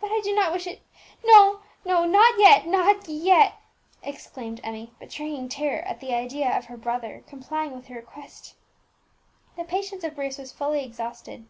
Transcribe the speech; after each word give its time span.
"But 0.00 0.12
I 0.12 0.20
do 0.22 0.36
not 0.36 0.52
wish 0.52 0.68
it, 0.68 0.82
no, 1.24 1.62
no, 1.84 2.04
not 2.04 2.38
yet, 2.38 2.64
not 2.64 3.08
yet!" 3.08 3.54
exclaimed 4.00 4.60
Emmie, 4.62 4.92
betraying 5.00 5.48
terror 5.48 5.80
at 5.82 5.98
the 5.98 6.14
idea 6.14 6.56
of 6.56 6.66
her 6.66 6.76
brother 6.76 7.24
complying 7.26 7.72
with 7.74 7.88
her 7.88 7.96
request. 7.96 8.54
The 9.56 9.64
patience 9.64 10.04
of 10.04 10.14
Bruce 10.14 10.38
was 10.38 10.52
fairly 10.52 10.84
exhausted. 10.84 11.48